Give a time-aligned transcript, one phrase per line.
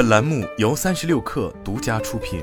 [0.00, 2.42] 本栏目由三十六氪独家出品。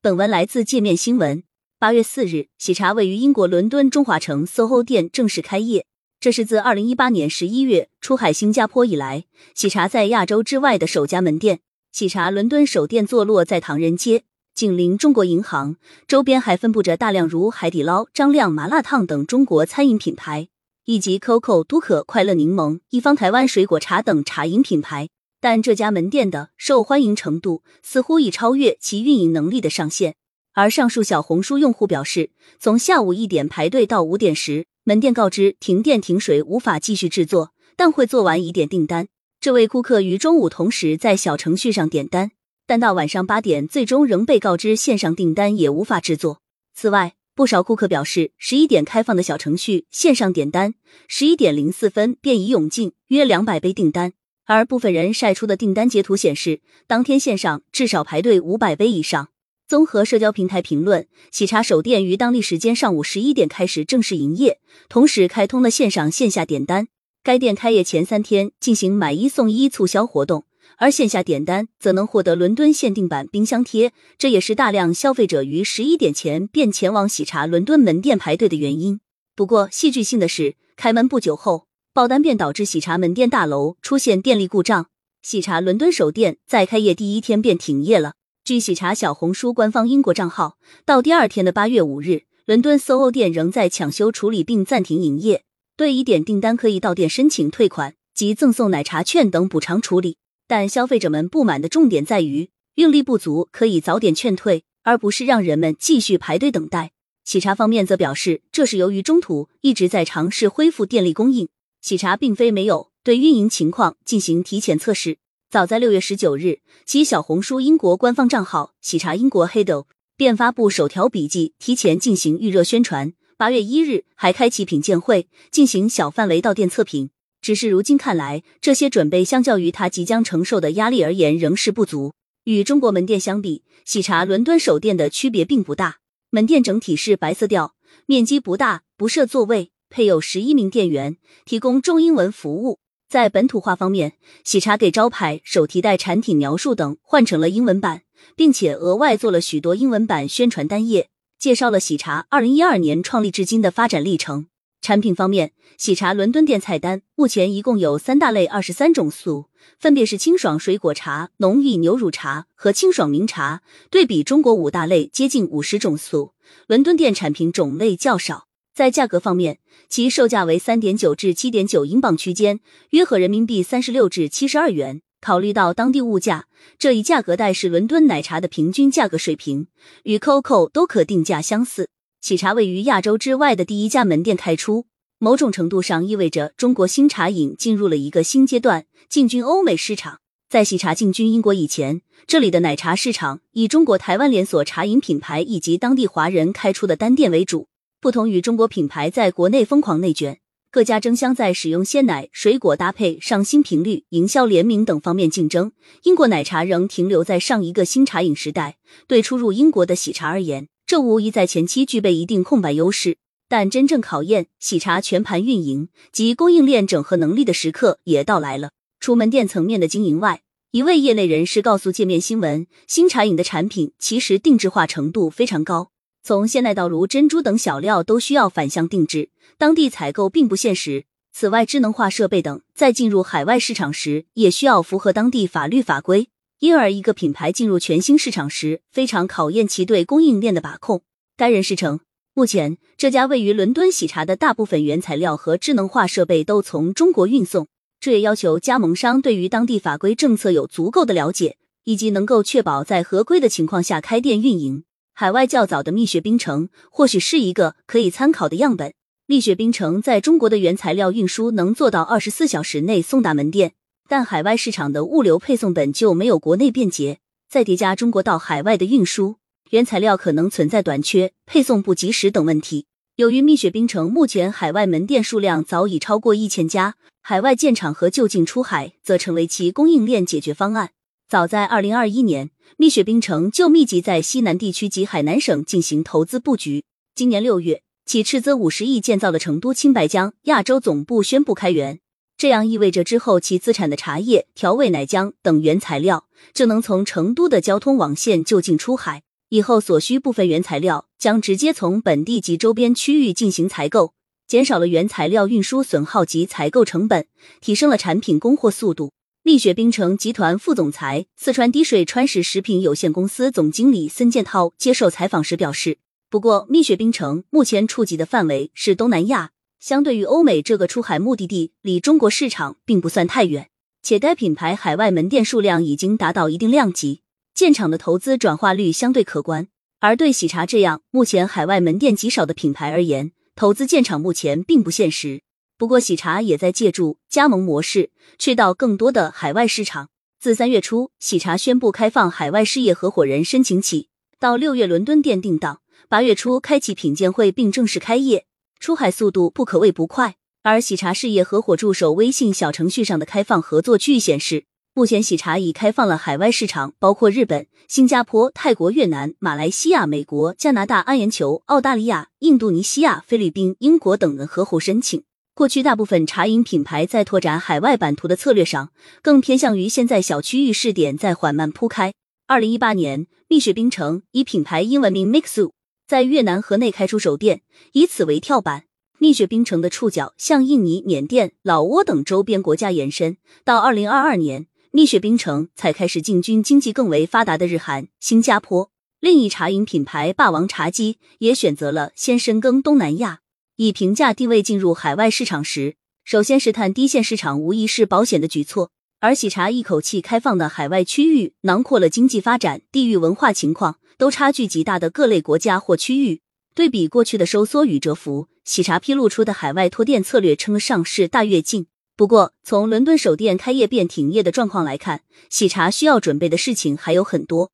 [0.00, 1.44] 本文来自界面新闻。
[1.78, 5.84] 八月四日，喜茶位于英国伦敦中华城 SOHO 店正式开业。
[6.20, 11.60] 这是自二零一八年十一月出海新加坡以来，喜茶在亚洲之外的首家门店。
[11.92, 14.24] 喜茶伦敦首店坐落在唐人街。
[14.54, 15.76] 紧邻中国银行，
[16.08, 20.48] 周边还分布着大量如海底捞、张亮麻辣烫等中国餐饮品牌，
[20.84, 25.08] 以及 COCO、都可、快乐柠檬、一方台湾水果茶等茶饮品牌。
[25.40, 30.14] 但这家门店的受欢迎程度似乎已超越其运营能力的上限。
[30.52, 39.08] 而上述小红书用户表示，从下午一点排队到五点时，门店告知停电停水，无法继续制作，但会做完一点订单。
[39.40, 42.30] 这位顾客于中午同时在小程序上点单。
[42.64, 46.40] 但到晚上八点，最终仍被告知线上订单也无法制作。
[46.74, 50.74] 此外，不少顾客表示，十一点开放的小程序线上点单，
[51.08, 54.12] 十一点零四分便已涌进约两百杯订单。
[54.44, 59.28] 而部分人晒出的订单截图显示，当天线上至少排队五百杯以上。
[59.66, 66.88] 综合社交平台评论，喜茶首店于当地时间上午十一点开始正式营业，同时开通了线上线下点单。
[67.22, 70.44] 该店开业前三天进行买一送一促销活动。
[70.78, 79.00] 而线下点单则能获得伦敦限定版冰箱贴，这也是大量消费者于十一点前便前往喜茶伦敦门店排队的原因。
[79.34, 84.86] 不过，戏剧性的是，开门不久后爆单便导致喜茶门店大楼出现电力故障，
[85.22, 88.14] 喜茶伦敦首店在开业第一天便停业了。
[88.44, 95.44] 据喜茶小红书官方英国账号，到第二天的八月五日，伦敦 SOHO 店仍在抢修处理并暂停营业，
[95.76, 100.16] 对已点订单可以到店申请退款及赠送奶茶券等补偿处理。
[100.46, 106.92] 但消费者们不满的重点在于运力不足，可以早点劝退，而不是让人们继续排队等待。
[107.24, 111.48] 喜茶方面则表示，这是由于中途一直在尝试恢复电力供应，
[111.80, 115.18] 喜茶并非没有对运营情况进行提前测试。
[115.50, 123.12] 早在六月十九日，其小红书英国官方账号喜茶英国 h e d 便发布首条笔记，提前进行预热宣传。
[123.36, 127.10] 八月一日还开启品鉴会，进行小范围到店测评。
[127.42, 132.14] 只是如今看来，这些准备相较于他即将承受的压力而言仍是不足。
[132.44, 135.98] 与中国门店相比，喜茶伦敦首店的区别并不大。
[136.30, 137.74] 门店整体是白色调，
[138.06, 142.78] 面积不大，不设座位，配有十一名店员，提供中英文服务。
[143.08, 144.14] 在本土化方面，
[144.44, 148.02] 喜茶给招牌、手提袋产品描述等换成了英文版，
[148.34, 154.46] 并且额外做了许多英文版宣传单页，介绍了喜茶二零一二年创立至今的发展历程。
[154.82, 159.46] 产品方面，喜茶伦敦店菜单目前一共有三大类，二十三种素，
[159.78, 163.62] 分别是清爽水果茶、浓郁牛乳茶和清爽茗茶。
[163.90, 166.32] 对比中国五大类，接近五十种素，
[166.66, 168.48] 伦敦店产品种类较少。
[168.74, 172.58] 在价格方面，其售价为三点九至七点九英镑区间，
[172.90, 175.02] 约合人民币三十六至七十二元。
[175.20, 176.46] 考虑到当地物价，
[176.80, 179.68] 这一价格带是伦敦奶茶的平均价格水平，
[180.02, 181.88] 与 COCO 都可定价相似。
[182.22, 184.86] 喜茶位于亚洲之外的第一家门店开出，
[185.18, 190.20] 某种程度上意味着中国新茶饮进入了一个新阶段，进军欧美市场。
[190.48, 197.66] 在喜茶进军英国以前，这里的奶茶市场以中国台湾连锁茶饮品牌以及当地华人开出的单店为主。
[198.00, 200.38] 不同于中国品牌在国内疯狂内卷，
[200.70, 205.72] 各家争相在使用鲜奶、水果搭配、上新频率、营销联名等方面竞争。
[206.04, 208.76] 英国奶茶仍停留在上一个新茶饮时代。
[209.08, 213.16] 对初入英国的喜茶而言，这无疑在前期具备一定空白优势，
[213.48, 218.72] 但真正考验喜茶全盘运营及供应链整合能力的时刻也到来了。
[219.00, 225.92] 除门店层面的经营外，一位业内人士告诉界面新闻，新茶饮的产品其实定制化程度非常高，
[226.22, 231.06] 从鲜奶到如珍珠等小料都需要反向定制，当地采购并不现实。
[231.32, 236.28] 此外，智能化设备等在进入海外市场时也需要符合当地法律法规。
[236.62, 241.02] 因而，一个品牌进入全新市场时，非常考验其对供应链的把控。
[241.36, 241.98] 该人士称，
[242.34, 247.66] 目前这家位于伦敦喜茶的大部分原材料和智能化设备都从中国运送，
[247.98, 254.84] 这也要求加盟商对于当地法规政策有足够的了解，以及能够确保在合规的情况下开店运营。
[255.14, 258.94] 海外较早的蜜雪冰城或许是一个可以参考的样本。
[259.26, 263.72] 蜜雪冰城在中国的原材料运输能做到二十四小时内送达门店。
[264.12, 269.36] 但海外市场的物流配送本就没有国内便捷，再叠加中国到海外的运输，
[269.70, 272.84] 原材料可能存在短缺、配送不及时等问题。
[273.16, 280.90] 由于蜜雪冰城目前海外门店数量早已超过一千家，海外建厂和就近出海则成为其供应链解决方案。
[281.26, 286.84] 早在二零二一年，蜜雪冰城就密集在西南地区及海南省进行投资布局。
[287.14, 292.00] 今年六月，其斥资五十亿建造的成都青白江亚洲总部宣布开源。
[292.36, 299.22] 这样意味着之后其资产的茶叶、调味奶浆等原材料就能从成都的交通网线就近出海。
[299.50, 304.14] 以后所需部分原材料将直接从本地及周边区域进行采购，
[304.46, 307.26] 减少了原材料运输损耗及采购成本，
[307.60, 309.12] 提升了产品供货速度。
[309.42, 315.98] 蜜雪冰城集团副总裁、四川滴水川食食品有限公司总经理孙建涛接受采访时表示
[316.30, 319.50] ：“不过，蜜雪冰城目前触及的范围是东南亚，
[319.82, 323.68] 相对于欧美这个出海目的地，离中国市场并不算太远，
[324.00, 329.66] 且该品牌海外门店数量已经达到一定量级。”建厂的投资转化率相对可观，
[329.98, 335.42] 而对喜茶这样目前海外门店极少的品牌而言，投资建厂目前并不现实。
[335.76, 340.10] 不过，喜茶也在借助加盟模式，去到更多的海外市场。
[340.38, 344.06] 自三月初喜茶宣布开放海外事业合伙人申请起，
[344.38, 348.46] 到六月伦敦店定档，八月初开启品鉴会并正式开业，
[348.82, 350.34] 出海速度不可谓不快。
[350.64, 354.64] 而喜茶事业合伙助手微信小程序上的开放合作区域显示。
[354.92, 365.22] 目前，喜茶已开放了海外市场，包括日本、新加坡、泰国、越南、马来西亚、美国、加拿大、阿联酋、澳大利亚、印度尼西亚、菲律宾、英国等的合伙申请。
[365.54, 368.90] 过去，大部分茶饮品牌在拓展海外版图的策略上，
[369.22, 372.12] 更偏向于现在小区域试点，在缓慢铺开。
[372.48, 375.70] 二零一八年，蜜雪冰城以品牌英文名 Mixu
[376.12, 377.62] 在越南河内开出首店，
[377.92, 378.84] 以此为跳板。
[379.18, 384.66] 蜜雪冰城的触角向印尼、缅甸、老挝等周边国家延伸，到二零二二年。
[384.90, 388.90] 蜜雪冰城才开始进军经济更为发达的日韩、新加坡。
[389.20, 393.40] 另一茶饮品牌霸王茶姬也选择了先深耕东南亚，
[393.76, 398.90] 以平价定位进入海外市场时，首先试探低线市场无疑是保险的举措。
[399.20, 406.42] 而喜茶一口气开放的海外区域，囊括了经济发展、地域文化情况都差距极大的各类国家或区域。
[406.76, 411.88] 对比过去的收缩与蛰伏，喜茶披露出的海外拓店策略称上是大跃进。
[412.16, 417.72] 不过，从伦敦首店开业便停业的状况来看，喜茶需要准备的事情还有很多。